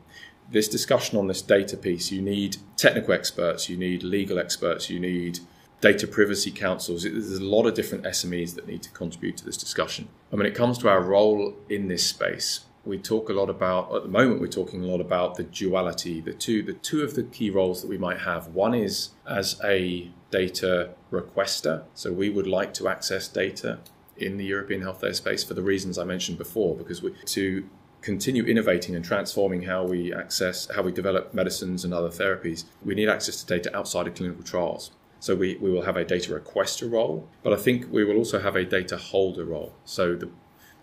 This 0.51 0.67
discussion 0.67 1.17
on 1.17 1.27
this 1.27 1.41
data 1.41 1.75
piece, 1.75 2.11
you 2.11 2.21
need 2.21 2.57
technical 2.77 3.13
experts, 3.13 3.67
you 3.67 3.77
need 3.77 4.03
legal 4.03 4.37
experts, 4.37 4.89
you 4.89 4.99
need 4.99 5.39
data 5.81 6.07
privacy 6.07 6.51
counsels. 6.51 7.03
There's 7.03 7.37
a 7.37 7.43
lot 7.43 7.65
of 7.65 7.73
different 7.73 8.03
SMEs 8.05 8.55
that 8.55 8.67
need 8.67 8.83
to 8.83 8.91
contribute 8.91 9.37
to 9.37 9.45
this 9.45 9.57
discussion. 9.57 10.07
And 10.31 10.37
when 10.39 10.47
it 10.47 10.55
comes 10.55 10.77
to 10.79 10.89
our 10.89 11.01
role 11.01 11.55
in 11.69 11.87
this 11.87 12.05
space, 12.05 12.65
we 12.85 12.99
talk 12.99 13.29
a 13.29 13.33
lot 13.33 13.49
about 13.49 13.93
at 13.95 14.03
the 14.03 14.09
moment 14.09 14.39
we're 14.39 14.47
talking 14.47 14.83
a 14.83 14.87
lot 14.87 15.01
about 15.01 15.35
the 15.35 15.43
duality 15.43 16.21
the 16.21 16.33
two 16.33 16.61
the 16.61 16.73
two 16.73 17.03
of 17.03 17.15
the 17.15 17.23
key 17.23 17.49
roles 17.49 17.81
that 17.81 17.87
we 17.87 17.97
might 17.97 18.19
have 18.19 18.47
one 18.49 18.75
is 18.75 19.09
as 19.27 19.59
a 19.63 20.11
data 20.29 20.91
requester 21.11 21.83
so 21.93 22.11
we 22.11 22.29
would 22.29 22.47
like 22.47 22.73
to 22.73 22.87
access 22.87 23.27
data 23.27 23.79
in 24.17 24.37
the 24.37 24.45
European 24.45 24.81
healthcare 24.81 25.15
space 25.15 25.43
for 25.43 25.53
the 25.53 25.61
reasons 25.61 25.97
I 25.97 26.03
mentioned 26.03 26.37
before, 26.37 26.75
because 26.75 27.01
we, 27.01 27.11
to 27.25 27.67
continue 28.01 28.43
innovating 28.43 28.95
and 28.95 29.03
transforming 29.03 29.63
how 29.63 29.83
we 29.83 30.13
access, 30.13 30.67
how 30.75 30.83
we 30.83 30.91
develop 30.91 31.33
medicines 31.33 31.83
and 31.83 31.93
other 31.93 32.09
therapies, 32.09 32.65
we 32.83 32.95
need 32.95 33.09
access 33.09 33.43
to 33.43 33.47
data 33.47 33.75
outside 33.75 34.07
of 34.07 34.15
clinical 34.15 34.43
trials. 34.43 34.91
So 35.19 35.35
we, 35.35 35.55
we 35.55 35.71
will 35.71 35.81
have 35.81 35.97
a 35.97 36.05
data 36.05 36.39
requester 36.39 36.89
role, 36.91 37.27
but 37.41 37.51
I 37.51 37.55
think 37.55 37.91
we 37.91 38.05
will 38.05 38.17
also 38.17 38.39
have 38.39 38.55
a 38.55 38.63
data 38.63 38.97
holder 38.97 39.43
role. 39.43 39.73
So 39.83 40.15
the, 40.15 40.29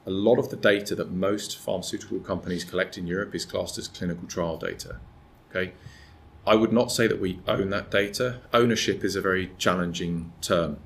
a 0.05 0.11
lot 0.11 0.39
of 0.39 0.51
the 0.51 0.57
data 0.57 0.97
that 0.97 1.13
most 1.13 1.59
pharmaceutical 1.59 2.19
companies 2.19 2.65
collect 2.65 2.99
in 2.99 3.07
Europe 3.07 3.35
is 3.37 3.45
classed 3.45 3.79
as 3.79 3.87
clinical 3.87 4.27
trial 4.27 4.57
data. 4.57 4.99
Okay. 5.51 5.75
I 6.45 6.57
would 6.57 6.73
not 6.73 6.91
say 6.91 7.07
that 7.07 7.21
we 7.21 7.39
own 7.47 7.71
that 7.71 7.91
data. 7.91 8.41
Ownership 8.53 9.05
is 9.05 9.15
a 9.15 9.21
very 9.21 9.53
challenging 9.59 10.33
term. 10.41 10.79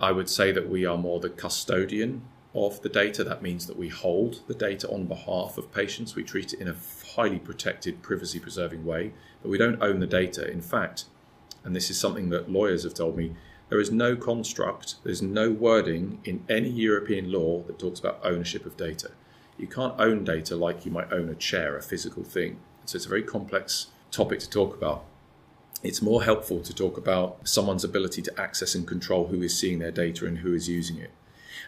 I 0.00 0.12
would 0.12 0.28
say 0.28 0.52
that 0.52 0.68
we 0.68 0.84
are 0.84 0.98
more 0.98 1.20
the 1.20 1.30
custodian 1.30 2.22
of 2.54 2.80
the 2.82 2.88
data. 2.88 3.24
That 3.24 3.42
means 3.42 3.66
that 3.66 3.78
we 3.78 3.88
hold 3.88 4.46
the 4.46 4.54
data 4.54 4.88
on 4.88 5.06
behalf 5.06 5.58
of 5.58 5.72
patients. 5.72 6.14
We 6.14 6.24
treat 6.24 6.52
it 6.52 6.60
in 6.60 6.68
a 6.68 6.76
highly 7.16 7.38
protected, 7.38 8.02
privacy 8.02 8.38
preserving 8.38 8.84
way, 8.84 9.12
but 9.42 9.50
we 9.50 9.58
don't 9.58 9.82
own 9.82 10.00
the 10.00 10.06
data. 10.06 10.50
In 10.50 10.60
fact, 10.60 11.06
and 11.64 11.74
this 11.74 11.90
is 11.90 11.98
something 11.98 12.28
that 12.30 12.50
lawyers 12.50 12.84
have 12.84 12.94
told 12.94 13.16
me, 13.16 13.34
there 13.70 13.80
is 13.80 13.90
no 13.90 14.14
construct, 14.14 14.96
there's 15.04 15.22
no 15.22 15.50
wording 15.50 16.20
in 16.24 16.44
any 16.48 16.68
European 16.68 17.32
law 17.32 17.62
that 17.62 17.78
talks 17.78 17.98
about 17.98 18.20
ownership 18.22 18.66
of 18.66 18.76
data. 18.76 19.10
You 19.56 19.66
can't 19.66 19.98
own 19.98 20.24
data 20.24 20.54
like 20.54 20.84
you 20.84 20.92
might 20.92 21.12
own 21.12 21.28
a 21.28 21.34
chair, 21.34 21.76
a 21.76 21.82
physical 21.82 22.24
thing. 22.24 22.58
So 22.84 22.96
it's 22.96 23.06
a 23.06 23.08
very 23.08 23.22
complex 23.22 23.88
topic 24.10 24.40
to 24.40 24.50
talk 24.50 24.76
about. 24.76 25.04
It's 25.84 26.00
more 26.00 26.24
helpful 26.24 26.60
to 26.60 26.74
talk 26.74 26.96
about 26.96 27.46
someone's 27.46 27.84
ability 27.84 28.22
to 28.22 28.40
access 28.40 28.74
and 28.74 28.86
control 28.86 29.26
who 29.26 29.42
is 29.42 29.56
seeing 29.56 29.80
their 29.80 29.90
data 29.90 30.24
and 30.24 30.38
who 30.38 30.54
is 30.54 30.66
using 30.66 30.96
it. 30.96 31.10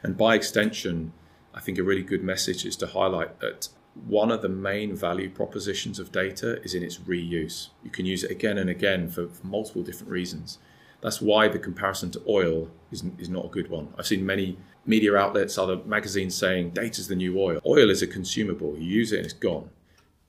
And 0.03 0.17
by 0.17 0.35
extension, 0.35 1.13
I 1.55 1.61
think 1.61 1.77
a 1.77 1.83
really 1.83 2.03
good 2.03 2.25
message 2.25 2.65
is 2.65 2.77
to 2.77 2.87
highlight 2.87 3.41
that 3.41 3.69
one 4.07 4.31
of 4.31 4.41
the 4.41 4.49
main 4.49 4.97
value 4.97 5.29
propositions 5.29 5.99
of 5.99 6.13
data 6.13 6.63
is 6.63 6.75
in 6.75 6.83
its 6.83 6.97
reuse. 6.97 7.69
You 7.85 7.91
can 7.91 8.07
use 8.07 8.25
it 8.25 8.31
again 8.31 8.57
and 8.57 8.71
again 8.71 9.11
for, 9.11 9.29
for 9.29 9.47
multiple 9.47 9.83
different 9.83 10.11
reasons. 10.11 10.59
That's 11.03 11.21
why 11.21 11.49
the 11.49 11.59
comparison 11.59 12.11
to 12.13 12.23
oil 12.27 12.71
is, 12.91 13.05
is 13.19 13.29
not 13.29 13.45
a 13.45 13.49
good 13.49 13.69
one. 13.69 13.93
I've 13.99 14.07
seen 14.07 14.25
many 14.25 14.57
media 14.87 15.15
outlets, 15.15 15.59
other 15.59 15.77
magazines 15.85 16.35
saying 16.35 16.71
data 16.71 17.03
is 17.03 17.09
the 17.09 17.17
new 17.17 17.39
oil. 17.39 17.61
Oil 17.67 17.91
is 17.91 18.01
a 18.01 18.07
consumable. 18.07 18.79
You 18.79 18.85
use 18.85 19.13
it 19.13 19.19
and 19.19 19.27
it's 19.27 19.35
gone. 19.35 19.69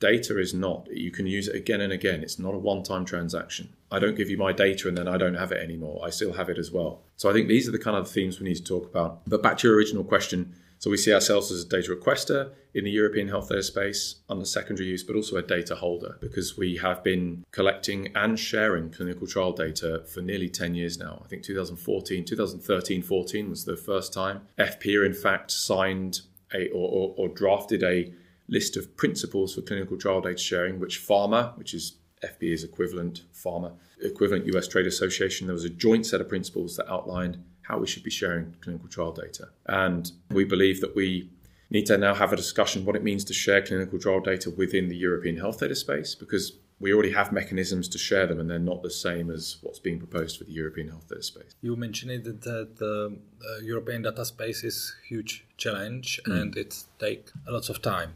Data 0.02 0.38
is 0.40 0.54
not. 0.54 0.88
You 0.92 1.10
can 1.10 1.26
use 1.26 1.48
it 1.48 1.56
again 1.56 1.80
and 1.80 1.94
again. 1.94 2.22
It's 2.22 2.38
not 2.38 2.54
a 2.54 2.58
one 2.58 2.84
time 2.84 3.06
transaction. 3.06 3.70
I 3.92 4.00
don't 4.00 4.16
give 4.16 4.30
you 4.30 4.38
my 4.38 4.52
data 4.52 4.88
and 4.88 4.98
then 4.98 5.08
I 5.08 5.18
don't 5.18 5.36
have 5.36 5.52
it 5.52 5.62
anymore. 5.62 6.02
I 6.06 6.10
still 6.10 6.34
have 6.34 6.50
it 6.50 6.58
as 6.58 6.72
well. 6.72 7.02
So 7.16 7.30
I 7.30 7.34
think 7.34 7.48
these 7.48 7.68
are 7.68 7.72
the 7.72 7.80
kind 7.80 7.96
of 7.98 8.10
themes 8.10 8.40
we 8.40 8.48
need 8.48 8.56
to 8.56 8.64
talk 8.64 8.86
about. 8.86 9.22
But 9.28 9.42
back 9.42 9.58
to 9.60 9.68
your 9.68 9.78
original 9.78 10.04
question. 10.04 10.56
So 10.80 10.92
we 10.92 10.98
see 10.98 11.14
ourselves 11.14 11.52
as 11.52 11.64
a 11.64 11.68
data 11.68 11.96
requester 11.96 12.52
in 12.74 12.84
the 12.84 12.92
European 12.92 13.28
health 13.30 13.50
data 13.50 13.64
space 13.64 14.18
the 14.30 14.46
secondary 14.46 14.88
use, 14.88 15.04
but 15.04 15.16
also 15.16 15.38
a 15.38 15.42
data 15.42 15.76
holder 15.76 16.18
because 16.22 16.56
we 16.56 16.78
have 16.78 17.04
been 17.04 17.44
collecting 17.52 18.16
and 18.16 18.40
sharing 18.40 18.92
clinical 18.92 19.26
trial 19.26 19.54
data 19.54 20.04
for 20.06 20.22
nearly 20.22 20.50
10 20.50 20.76
years 20.76 21.00
now. 21.00 21.22
I 21.26 21.28
think 21.28 21.42
2014, 21.44 22.26
2013, 22.26 23.02
14 23.02 23.50
was 23.50 23.66
the 23.66 23.76
first 23.76 24.14
time. 24.14 24.42
EFPIA, 24.60 25.06
in 25.06 25.14
fact, 25.14 25.50
signed 25.50 26.22
a 26.54 26.70
or, 26.70 26.90
or, 26.90 27.14
or 27.18 27.28
drafted 27.30 27.82
a 27.84 28.14
list 28.48 28.78
of 28.78 28.96
principles 28.96 29.56
for 29.56 29.62
clinical 29.62 29.98
trial 29.98 30.22
data 30.22 30.38
sharing, 30.38 30.80
which 30.80 31.06
pharma, 31.06 31.58
which 31.58 31.74
is 31.74 31.98
EFPIA's 32.24 32.64
equivalent, 32.64 33.22
PhRMA 33.34 33.74
equivalent 34.02 34.46
US 34.56 34.68
Trade 34.68 34.86
Association, 34.86 35.48
there 35.48 35.54
was 35.54 35.66
a 35.66 35.70
joint 35.70 36.06
set 36.06 36.22
of 36.22 36.30
principles 36.30 36.76
that 36.78 36.90
outlined 36.92 37.44
how 37.64 37.78
we 37.78 37.88
should 37.88 38.04
be 38.04 38.10
sharing 38.10 38.56
clinical 38.62 38.88
trial 38.88 39.12
data. 39.12 39.50
And 39.66 40.12
we 40.30 40.46
believe 40.46 40.82
that 40.82 40.96
we 40.96 41.30
need 41.70 41.86
to 41.88 41.98
now 41.98 42.14
have 42.14 42.32
a 42.32 42.36
discussion 42.36 42.86
what 42.86 42.96
it 42.96 43.04
means 43.04 43.26
to 43.26 43.34
share 43.34 43.62
clinical 43.62 44.00
trial 44.00 44.22
data 44.22 44.50
within 44.50 44.88
the 44.88 44.96
European 44.96 45.38
health 45.38 45.60
data 45.60 45.76
space 45.76 46.16
because 46.16 46.54
we 46.80 46.94
already 46.94 47.12
have 47.12 47.32
mechanisms 47.32 47.90
to 47.90 47.98
share 47.98 48.28
them 48.28 48.40
and 48.40 48.50
they're 48.50 48.60
not 48.60 48.84
the 48.84 48.92
same 48.92 49.32
as 49.32 49.58
what's 49.62 49.80
being 49.80 49.98
proposed 49.98 50.38
for 50.38 50.44
the 50.44 50.52
European 50.52 50.88
health 50.90 51.10
data 51.10 51.24
space. 51.24 51.56
You 51.62 51.76
mentioned 51.76 52.24
that 52.24 52.78
the 52.78 53.18
uh, 53.42 53.62
European 53.64 54.04
data 54.04 54.24
space 54.24 54.64
is 54.64 54.96
a 55.04 55.08
huge 55.08 55.44
challenge 55.58 56.22
mm. 56.26 56.40
and 56.40 56.56
it 56.56 56.84
takes 57.00 57.34
a 57.48 57.52
lot 57.52 57.68
of 57.70 57.82
time 57.82 58.14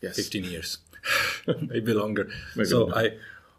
yes. 0.00 0.16
15 0.16 0.44
years, 0.44 0.78
maybe 1.68 1.92
longer. 1.92 2.30
Maybe 2.56 2.68
so 2.68 2.84
longer. 2.84 2.96
I 2.96 3.10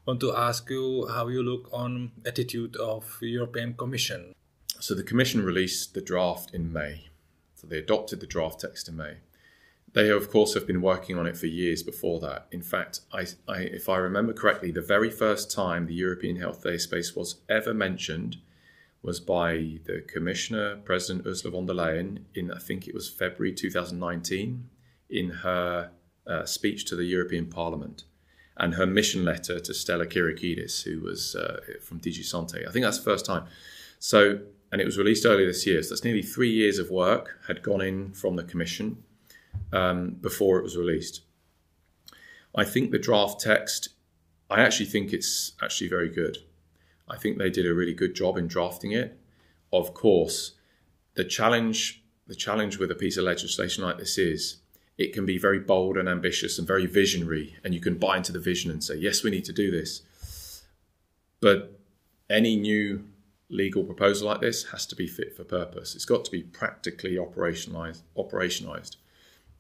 want 0.06 0.20
to 0.20 0.36
ask 0.36 0.70
you 0.70 1.08
how 1.08 1.28
you 1.28 1.42
look 1.42 1.68
on 1.74 2.12
attitude 2.26 2.76
of 2.78 3.18
European 3.22 3.74
Commission. 3.74 4.34
So 4.80 4.94
the 4.94 5.04
Commission 5.04 5.44
released 5.44 5.94
the 5.94 6.02
draft 6.02 6.54
in 6.54 6.72
May. 6.72 7.10
So 7.56 7.68
they 7.68 7.80
adopted 7.80 8.20
the 8.20 8.28
draft 8.28 8.60
text 8.60 8.88
in 8.88 8.96
May. 8.96 9.18
They, 9.94 10.10
of 10.10 10.30
course, 10.30 10.54
have 10.54 10.68
been 10.68 10.82
working 10.82 11.18
on 11.18 11.26
it 11.26 11.38
for 11.38 11.48
years 11.48 11.82
before 11.82 12.20
that. 12.20 12.48
In 12.52 12.62
fact, 12.62 13.00
I, 13.14 13.26
I, 13.48 13.62
if 13.62 13.88
I 13.88 13.98
remember 13.98 14.34
correctly, 14.34 14.70
the 14.70 14.82
very 14.82 15.10
first 15.10 15.50
time 15.50 15.88
the 15.88 15.94
European 15.94 16.36
Health 16.36 16.64
Data 16.64 16.80
Space 16.80 17.16
was 17.16 17.38
ever 17.48 17.74
mentioned 17.74 18.38
was 19.02 19.20
by 19.20 19.80
the 19.86 20.04
Commissioner, 20.06 20.78
President 20.84 21.26
Ursula 21.26 21.52
von 21.52 21.66
der 21.66 21.74
Leyen, 21.74 22.26
in 22.34 22.52
I 22.52 22.60
think 22.60 22.88
it 22.88 22.94
was 22.94 23.10
February 23.10 23.54
2019, 23.54 24.70
in 25.10 25.30
her 25.30 25.92
uh, 26.28 26.46
speech 26.46 26.86
to 26.86 26.96
the 26.96 27.06
European 27.06 27.46
Parliament 27.46 28.04
and 28.58 28.76
her 28.76 28.86
mission 28.86 29.26
letter 29.26 29.60
to 29.60 29.74
Stella 29.74 30.06
Kyriakides, 30.06 30.84
who 30.84 31.02
was 31.02 31.36
uh, 31.36 31.60
from 31.82 32.00
DG 32.00 32.24
Sante. 32.24 32.66
I 32.66 32.72
think 32.72 32.86
that's 32.86 32.98
the 32.98 33.04
first 33.04 33.26
time. 33.26 33.46
So, 34.00 34.40
and 34.72 34.82
it 34.82 34.86
was 34.86 34.98
released 34.98 35.26
earlier 35.26 35.48
this 35.48 35.66
year. 35.68 35.82
So 35.84 35.90
that's 35.90 36.04
nearly 36.04 36.22
three 36.22 36.52
years 36.52 36.80
of 36.80 36.90
work 36.90 37.40
had 37.48 37.62
gone 37.62 37.82
in 37.82 38.14
from 38.14 38.36
the 38.36 38.44
Commission 38.44 39.04
um, 39.74 40.12
before 40.22 40.58
it 40.58 40.64
was 40.64 40.78
released. 40.78 41.22
I 42.56 42.64
think 42.64 42.92
the 42.92 43.00
draft 43.00 43.42
text, 43.42 43.90
I 44.50 44.62
actually 44.62 44.86
think 44.86 45.12
it's 45.12 45.54
actually 45.62 45.90
very 45.90 46.10
good. 46.10 46.38
I 47.10 47.18
think 47.18 47.38
they 47.38 47.50
did 47.50 47.66
a 47.66 47.74
really 47.74 47.94
good 47.94 48.16
job 48.16 48.38
in 48.38 48.48
drafting 48.48 48.92
it. 48.92 49.20
Of 49.74 49.94
course, 49.94 50.54
the 51.16 51.26
challenge, 51.26 52.04
the 52.28 52.36
challenge 52.36 52.78
with 52.78 52.92
a 52.92 52.96
piece 52.96 53.18
of 53.18 53.26
legislation 53.26 53.84
like 53.84 53.98
this 53.98 54.18
is 54.18 54.58
it 54.98 55.14
can 55.14 55.25
be 55.25 55.38
very 55.38 55.60
bold 55.60 55.98
and 55.98 56.08
ambitious 56.08 56.58
and 56.58 56.68
very 56.68 56.86
visionary, 56.86 57.58
and 57.64 57.74
you 57.74 57.82
can 57.82 57.98
buy 57.98 58.18
into 58.18 58.32
the 58.32 58.40
vision 58.40 58.72
and 58.72 58.84
say, 58.84 58.96
yes, 58.96 59.24
we 59.24 59.30
need 59.30 59.46
to 59.46 59.54
do 59.54 59.70
this. 59.72 60.64
But 61.42 61.80
any 62.30 62.56
new 62.56 63.06
legal 63.50 63.84
proposal 63.84 64.28
like 64.28 64.42
this 64.42 64.66
has 64.72 64.86
to 64.88 64.96
be 64.96 65.08
fit 65.08 65.36
for 65.36 65.44
purpose. 65.44 65.96
It's 65.96 66.06
got 66.06 66.25
to 66.25 66.32
be 66.32 66.44
practically 66.44 67.16
operationalized. 67.16 68.02
operationalized. 68.18 68.96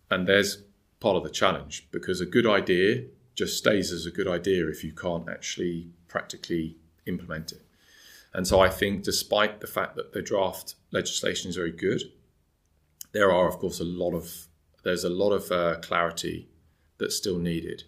And 0.09 0.27
there's 0.27 0.63
part 0.99 1.17
of 1.17 1.23
the 1.23 1.29
challenge 1.29 1.87
because 1.91 2.21
a 2.21 2.25
good 2.25 2.47
idea 2.47 3.03
just 3.35 3.57
stays 3.57 3.91
as 3.91 4.05
a 4.05 4.11
good 4.11 4.27
idea 4.27 4.67
if 4.67 4.83
you 4.83 4.93
can't 4.93 5.29
actually 5.29 5.89
practically 6.07 6.77
implement 7.05 7.51
it. 7.51 7.61
And 8.33 8.47
so 8.47 8.59
I 8.59 8.69
think, 8.69 9.03
despite 9.03 9.61
the 9.61 9.67
fact 9.67 9.95
that 9.95 10.13
the 10.13 10.21
draft 10.21 10.75
legislation 10.91 11.49
is 11.49 11.55
very 11.55 11.71
good, 11.71 12.01
there 13.11 13.31
are, 13.31 13.47
of 13.47 13.59
course, 13.59 13.79
a 13.79 13.85
lot 13.85 14.13
of 14.13 14.47
there's 14.85 15.03
a 15.03 15.09
lot 15.09 15.31
of 15.31 15.51
uh, 15.51 15.75
clarity 15.81 16.47
that's 16.99 17.17
still 17.17 17.39
needed, 17.39 17.83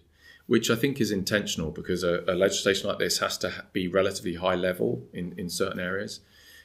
which 0.46 0.68
I 0.68 0.74
think 0.74 1.00
is 1.00 1.10
intentional 1.10 1.70
because 1.70 2.02
a, 2.02 2.24
a, 2.26 2.34
legislation 2.34 2.88
like 2.88 2.98
this 2.98 3.20
has 3.20 3.38
to 3.38 3.64
be 3.72 3.86
relatively 3.86 4.34
high 4.34 4.56
level 4.56 5.04
in, 5.14 5.32
in 5.38 5.48
certain 5.48 5.78
areas. 5.78 6.20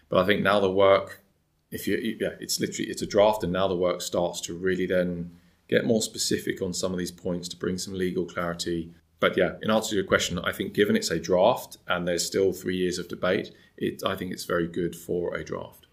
But 0.10 0.20
I 0.20 0.26
think 0.26 0.42
now 0.42 0.60
the 0.60 0.72
work, 0.72 1.24
if 1.72 1.88
you, 1.88 2.18
yeah, 2.20 2.32
it's 2.40 2.60
literally 2.60 2.90
it's 2.90 3.04
a 3.04 3.08
draft, 3.08 3.44
and 3.44 3.54
now 3.54 3.68
the 3.68 3.76
work 3.76 4.02
starts 4.02 4.42
to 4.42 4.58
really 4.58 4.88
then 4.88 5.32
get 5.70 5.86
more 5.86 6.02
specific 6.02 6.62
on 6.62 6.74
some 6.74 6.92
of 6.92 6.98
these 6.98 7.12
points 7.12 7.48
to 7.50 7.56
bring 7.56 7.78
some 7.78 7.94
legal 7.94 8.26
clarity. 8.26 8.92
But 9.20 9.38
yeah, 9.38 9.54
in 9.62 9.70
answer 9.70 9.92
to 9.92 9.96
your 9.96 10.06
question, 10.06 10.40
I 10.40 10.52
think 10.52 10.74
given 10.74 10.96
it's 10.96 11.12
a 11.12 11.20
draft 11.20 11.78
and 11.88 12.08
there's 12.08 12.26
still 12.26 12.52
three 12.54 12.76
years 12.76 12.98
of 12.98 13.08
debate, 13.08 13.52
it, 13.78 14.02
I 14.06 14.16
think 14.16 14.34
it's 14.34 14.46
very 14.46 14.68
good 14.68 14.96
for 14.96 15.36
a 15.36 15.44
draft. 15.44 15.86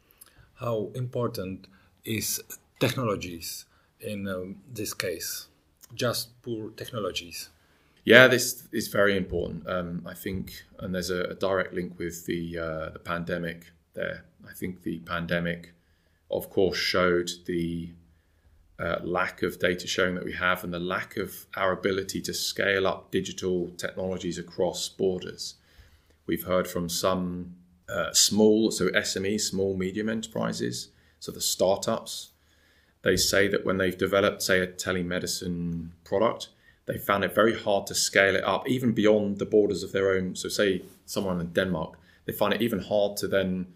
How 0.54 0.90
important 0.94 1.66
is 2.04 2.42
technologies 2.80 3.66
in 4.00 4.28
um, 4.28 4.57
this 4.73 4.95
case, 4.95 5.49
just 5.95 6.40
poor 6.42 6.71
technologies. 6.71 7.50
Yeah, 8.04 8.28
this 8.28 8.66
is 8.73 8.88
very 8.88 9.16
important. 9.16 9.69
Um, 9.69 10.02
I 10.07 10.14
think, 10.14 10.64
and 10.78 10.95
there's 10.95 11.11
a, 11.11 11.25
a 11.25 11.35
direct 11.35 11.75
link 11.75 11.99
with 11.99 12.26
the 12.26 12.59
uh, 12.59 12.90
the 12.90 12.99
pandemic 12.99 13.73
there. 13.95 14.25
I 14.49 14.52
think 14.52 14.83
the 14.83 15.00
pandemic, 15.00 15.75
of 16.30 16.50
course, 16.50 16.78
showed 16.78 17.30
the 17.47 17.92
uh, 18.78 19.00
lack 19.02 19.42
of 19.42 19.59
data 19.59 19.87
sharing 19.87 20.14
that 20.14 20.25
we 20.25 20.33
have 20.33 20.64
and 20.64 20.73
the 20.73 20.80
lack 20.80 21.19
of 21.19 21.47
our 21.54 21.73
ability 21.73 22.23
to 22.23 22.33
scale 22.33 22.87
up 22.87 23.11
digital 23.11 23.71
technologies 23.76 24.38
across 24.38 24.88
borders. 24.88 25.57
We've 26.26 26.45
heard 26.45 26.66
from 26.66 26.88
some 26.88 27.57
uh, 27.88 28.12
small, 28.12 28.71
so 28.71 28.88
SME, 28.88 29.40
small 29.40 29.76
medium 29.76 30.09
enterprises, 30.09 30.88
so 31.19 31.30
the 31.33 31.40
startups 31.40 32.30
they 33.02 33.16
say 33.16 33.49
that 33.49 33.64
when 33.64 33.78
they've 33.78 33.97
developed, 33.97 34.42
say, 34.42 34.61
a 34.61 34.66
telemedicine 34.66 35.90
product, 36.04 36.49
they 36.87 36.99
found 36.99 37.25
it 37.25 37.35
very 37.35 37.59
hard 37.59 37.87
to 37.87 37.95
scale 37.95 38.37
it 38.37 38.45
up, 38.45 38.69
even 38.69 38.92
beyond 38.92 39.38
the 39.38 39.47
borders 39.47 39.83
of 39.83 39.92
their 39.92 40.11
own. 40.11 40.35
So, 40.35 40.49
say 40.49 40.83
someone 41.07 41.40
in 41.40 41.52
Denmark, 41.52 41.99
they 42.26 42.33
find 42.33 42.52
it 42.52 42.62
even 42.62 42.80
hard 42.80 43.16
to 43.19 43.28
then 43.28 43.66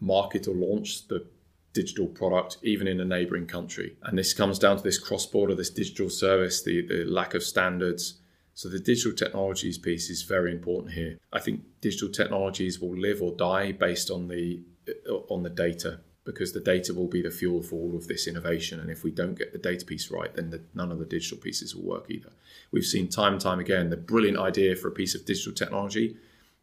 market 0.00 0.46
or 0.48 0.54
launch 0.54 1.08
the 1.08 1.26
digital 1.72 2.06
product 2.06 2.58
even 2.62 2.86
in 2.86 3.00
a 3.00 3.04
neighboring 3.04 3.46
country. 3.46 3.96
And 4.02 4.18
this 4.18 4.34
comes 4.34 4.58
down 4.58 4.76
to 4.76 4.82
this 4.82 4.98
cross 4.98 5.24
border, 5.26 5.54
this 5.54 5.70
digital 5.70 6.10
service, 6.10 6.62
the, 6.62 6.86
the 6.86 7.04
lack 7.04 7.34
of 7.34 7.42
standards. 7.42 8.20
So 8.54 8.68
the 8.68 8.78
digital 8.78 9.12
technologies 9.12 9.78
piece 9.78 10.10
is 10.10 10.22
very 10.22 10.52
important 10.52 10.92
here. 10.92 11.18
I 11.32 11.40
think 11.40 11.62
digital 11.80 12.10
technologies 12.10 12.80
will 12.80 12.96
live 12.96 13.22
or 13.22 13.32
die 13.32 13.72
based 13.72 14.10
on 14.10 14.28
the 14.28 14.62
uh, 15.08 15.14
on 15.30 15.42
the 15.42 15.50
data 15.50 16.00
because 16.24 16.52
the 16.52 16.60
data 16.60 16.94
will 16.94 17.08
be 17.08 17.22
the 17.22 17.30
fuel 17.30 17.62
for 17.62 17.76
all 17.76 17.96
of 17.96 18.06
this 18.06 18.26
innovation. 18.26 18.78
And 18.78 18.90
if 18.90 19.02
we 19.02 19.10
don't 19.10 19.36
get 19.36 19.52
the 19.52 19.58
data 19.58 19.84
piece 19.84 20.10
right, 20.10 20.32
then 20.34 20.50
the, 20.50 20.60
none 20.74 20.92
of 20.92 20.98
the 20.98 21.04
digital 21.04 21.38
pieces 21.38 21.74
will 21.74 21.84
work 21.84 22.06
either. 22.08 22.30
We've 22.70 22.84
seen 22.84 23.08
time 23.08 23.32
and 23.32 23.40
time 23.40 23.58
again 23.58 23.90
the 23.90 23.96
brilliant 23.96 24.38
idea 24.38 24.76
for 24.76 24.88
a 24.88 24.92
piece 24.92 25.14
of 25.14 25.24
digital 25.24 25.52
technology, 25.52 26.16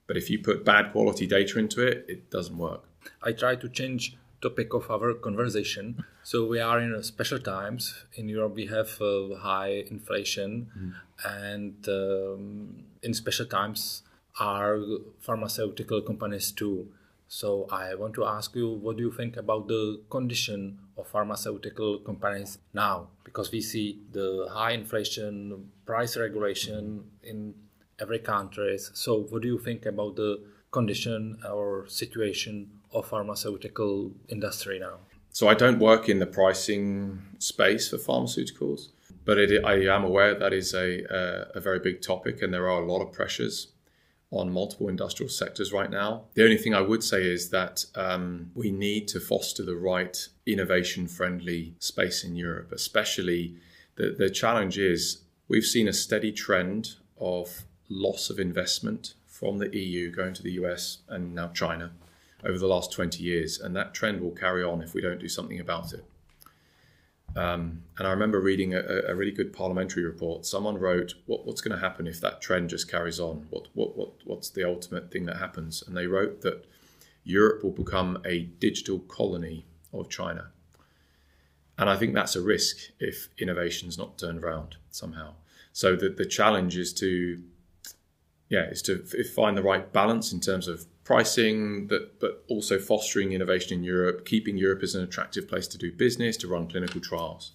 but 0.08 0.18
if 0.18 0.30
you 0.30 0.40
put 0.40 0.64
bad 0.64 0.92
quality 0.92 1.28
data 1.28 1.60
into 1.60 1.86
it, 1.86 2.06
it 2.08 2.32
doesn't 2.32 2.58
work. 2.58 2.84
I 3.22 3.34
try 3.34 3.56
to 3.56 3.70
change 3.70 4.18
topic 4.42 4.74
of 4.74 4.90
our 4.90 5.14
conversation. 5.14 6.04
So 6.24 6.46
we 6.46 6.60
are 6.60 6.80
in 6.80 7.02
special 7.04 7.40
times. 7.40 8.06
In 8.16 8.30
Europe, 8.30 8.56
we 8.56 8.68
have 8.68 9.02
uh, 9.02 9.36
high 9.36 9.84
inflation, 9.90 10.70
mm. 10.78 10.94
and 11.26 11.88
um, 11.88 12.86
in 13.04 13.14
special 13.14 13.46
times 13.46 14.04
are 14.40 14.80
pharmaceutical 15.20 16.02
companies 16.02 16.52
too. 16.52 16.88
So 17.32 17.68
I 17.72 17.94
want 17.94 18.16
to 18.16 18.26
ask 18.26 18.56
you, 18.56 18.68
what 18.68 18.98
do 18.98 19.04
you 19.04 19.12
think 19.12 19.38
about 19.38 19.68
the 19.68 20.02
condition 20.10 20.80
of 20.98 21.08
pharmaceutical 21.08 22.00
companies 22.00 22.58
now? 22.74 23.10
Because 23.24 23.52
we 23.52 23.62
see 23.62 24.02
the 24.12 24.48
high 24.52 24.72
inflation, 24.72 25.70
price 25.86 26.18
regulation 26.18 27.04
in 27.24 27.54
every 28.02 28.18
country. 28.18 28.80
So 28.80 29.28
what 29.30 29.44
do 29.44 29.48
you 29.48 29.60
think 29.60 29.86
about 29.86 30.16
the 30.16 30.44
condition 30.72 31.38
or 31.48 31.88
situation 31.88 32.72
of 32.92 33.08
pharmaceutical 33.08 34.12
industry 34.30 34.80
now? 34.80 34.98
So 35.32 35.48
I 35.48 35.54
don't 35.54 35.78
work 35.78 36.10
in 36.10 36.18
the 36.18 36.26
pricing 36.26 37.22
space 37.38 37.90
for 37.90 37.98
pharmaceuticals, 37.98 38.88
but 39.26 39.38
it, 39.38 39.64
I 39.64 39.86
am 39.96 40.04
aware 40.04 40.34
that 40.34 40.52
is 40.52 40.74
a, 40.74 41.04
a, 41.04 41.58
a 41.58 41.60
very 41.60 41.80
big 41.80 42.02
topic, 42.02 42.42
and 42.42 42.52
there 42.52 42.68
are 42.68 42.82
a 42.82 42.92
lot 42.92 43.04
of 43.04 43.14
pressures 43.14 43.68
on 44.32 44.52
multiple 44.52 44.88
industrial 44.88 45.30
sectors 45.30 45.74
right 45.74 45.90
now. 45.90 46.26
The 46.36 46.44
only 46.44 46.58
thing 46.58 46.74
I 46.74 46.82
would 46.82 47.04
say 47.04 47.24
is 47.24 47.50
that 47.50 47.86
um, 47.96 48.52
we 48.54 48.72
need 48.72 49.08
to 49.10 49.20
foster 49.20 49.64
the 49.64 49.76
right 49.76 50.28
innovation 50.46 51.08
friendly 51.08 51.74
space 51.80 52.24
in 52.24 52.36
Europe, 52.36 52.72
especially 52.72 53.56
the, 53.96 54.16
the 54.18 54.30
challenge 54.30 54.78
is 54.78 55.24
we've 55.48 55.66
seen 55.66 55.88
a 55.88 55.94
steady 55.94 56.32
trend 56.32 56.96
of 57.18 57.64
loss 57.90 58.30
of 58.30 58.40
investment 58.40 59.16
from 59.26 59.58
the 59.58 59.76
EU 59.76 60.12
going 60.12 60.34
to 60.36 60.44
the 60.44 60.52
US 60.54 61.00
and 61.08 61.34
now 61.34 61.48
China 61.48 61.92
over 62.44 62.58
the 62.58 62.68
last 62.68 62.92
20 62.92 63.22
years, 63.22 63.60
and 63.60 63.76
that 63.76 63.94
trend 63.94 64.22
will 64.22 64.32
carry 64.32 64.64
on 64.64 64.82
if 64.82 64.94
we 64.94 65.02
don't 65.02 65.20
do 65.20 65.28
something 65.28 65.60
about 65.60 65.92
it. 65.92 66.06
Um, 67.36 67.84
and 67.98 68.08
I 68.08 68.12
remember 68.12 68.40
reading 68.40 68.74
a, 68.74 68.82
a, 69.08 69.16
really 69.16 69.32
good 69.32 69.54
parliamentary 69.54 70.04
report. 70.04 70.46
Someone 70.46 70.78
wrote, 70.78 71.14
what, 71.28 71.46
"What's 71.46 71.62
going 71.62 71.78
to 71.78 71.82
happen 71.82 72.08
if 72.08 72.20
that 72.22 72.42
trend 72.42 72.70
just 72.70 72.90
carries 72.90 73.20
on? 73.20 73.46
What, 73.50 73.68
what, 73.74 73.96
what, 73.96 74.14
what's 74.26 74.50
the 74.50 74.64
ultimate 74.64 75.12
thing 75.12 75.26
that 75.26 75.38
happens?" 75.38 75.84
And 75.86 75.96
they 75.96 76.08
wrote 76.08 76.42
that 76.42 76.66
Europe 77.24 77.64
will 77.64 77.72
become 77.72 78.22
a 78.26 78.42
digital 78.60 79.00
colony 79.00 79.66
of 79.94 80.10
China. 80.10 80.48
And 81.78 81.90
I 81.90 81.96
think 81.96 82.14
that's 82.14 82.36
a 82.36 82.42
risk 82.42 82.78
if 83.00 83.30
innovation's 83.38 83.98
not 83.98 84.18
turned 84.18 84.44
around 84.44 84.76
somehow. 84.92 85.36
So 85.72 85.96
the, 85.96 86.10
the 86.10 86.26
challenge 86.26 86.76
is 86.78 86.94
to, 86.96 87.42
yeah, 88.50 88.66
is 88.66 88.82
to 88.84 88.98
find 89.24 89.56
the 89.56 89.64
right 89.64 89.92
balance 89.94 90.34
in 90.34 90.42
terms 90.42 90.68
of 90.68 90.86
pricing, 91.10 91.88
that, 91.88 92.20
but 92.20 92.44
also 92.50 92.78
fostering 92.78 93.32
innovation 93.32 93.76
in 93.76 93.84
Europe, 93.84 94.28
keeping 94.28 94.56
Europe 94.58 94.84
as 94.84 94.94
an 94.94 95.04
attractive 95.04 95.48
place 95.48 95.68
to 95.68 95.76
do 95.76 95.92
business, 95.92 96.38
to 96.38 96.48
run 96.48 96.68
clinical 96.68 97.02
trials. 97.02 97.54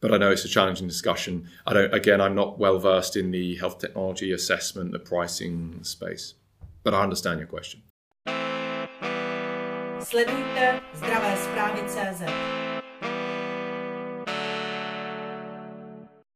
But 0.00 0.12
I 0.12 0.16
know 0.16 0.32
it's 0.32 0.44
a 0.44 0.48
challenging 0.48 0.88
discussion. 0.88 1.48
I 1.68 1.72
don't. 1.72 1.94
Again, 1.94 2.20
I'm 2.20 2.34
not 2.34 2.58
well 2.58 2.80
versed 2.80 3.14
in 3.16 3.30
the 3.30 3.54
health 3.58 3.78
technology 3.78 4.32
assessment, 4.32 4.90
the 4.90 4.98
pricing 4.98 5.84
space, 5.84 6.34
but 6.82 6.94
I 6.94 7.02
understand 7.04 7.38
your 7.38 7.46
question. 7.48 7.82
Sledujte 10.00 10.80
zdravé 10.98 11.36
zprávy 11.44 11.82
CZ. 11.94 12.57